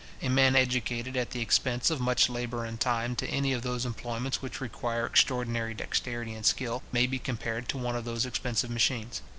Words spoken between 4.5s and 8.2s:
require extraordinary dexterity and skill, may be compared to one of